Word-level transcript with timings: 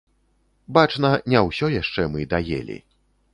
Бачна, 0.77 1.11
не 1.33 1.43
ўсё 1.49 1.69
яшчэ 1.81 2.07
мы 2.15 2.27
даелі. 2.33 2.81